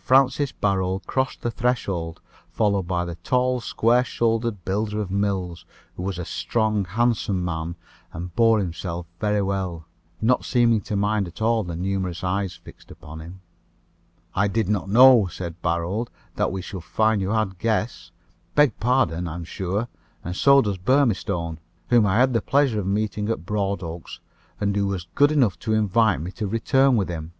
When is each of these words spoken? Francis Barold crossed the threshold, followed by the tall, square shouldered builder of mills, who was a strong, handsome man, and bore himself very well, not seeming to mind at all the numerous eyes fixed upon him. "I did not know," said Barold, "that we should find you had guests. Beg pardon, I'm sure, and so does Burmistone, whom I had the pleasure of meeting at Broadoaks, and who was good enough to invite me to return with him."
Francis 0.00 0.52
Barold 0.52 1.04
crossed 1.08 1.40
the 1.40 1.50
threshold, 1.50 2.20
followed 2.48 2.84
by 2.84 3.04
the 3.04 3.16
tall, 3.16 3.60
square 3.60 4.04
shouldered 4.04 4.64
builder 4.64 5.00
of 5.00 5.10
mills, 5.10 5.64
who 5.96 6.04
was 6.04 6.16
a 6.16 6.24
strong, 6.24 6.84
handsome 6.84 7.44
man, 7.44 7.74
and 8.12 8.32
bore 8.36 8.60
himself 8.60 9.06
very 9.18 9.42
well, 9.42 9.86
not 10.20 10.44
seeming 10.44 10.80
to 10.82 10.94
mind 10.94 11.26
at 11.26 11.42
all 11.42 11.64
the 11.64 11.74
numerous 11.74 12.22
eyes 12.22 12.54
fixed 12.54 12.92
upon 12.92 13.18
him. 13.20 13.40
"I 14.32 14.46
did 14.46 14.68
not 14.68 14.88
know," 14.88 15.26
said 15.26 15.60
Barold, 15.60 16.06
"that 16.36 16.52
we 16.52 16.62
should 16.62 16.84
find 16.84 17.20
you 17.20 17.30
had 17.30 17.58
guests. 17.58 18.12
Beg 18.54 18.78
pardon, 18.78 19.26
I'm 19.26 19.42
sure, 19.42 19.88
and 20.22 20.36
so 20.36 20.62
does 20.62 20.78
Burmistone, 20.78 21.58
whom 21.88 22.06
I 22.06 22.18
had 22.18 22.32
the 22.32 22.40
pleasure 22.40 22.78
of 22.78 22.86
meeting 22.86 23.28
at 23.28 23.44
Broadoaks, 23.44 24.20
and 24.60 24.76
who 24.76 24.86
was 24.86 25.08
good 25.16 25.32
enough 25.32 25.58
to 25.58 25.72
invite 25.74 26.20
me 26.20 26.30
to 26.30 26.46
return 26.46 26.94
with 26.96 27.08
him." 27.08 27.32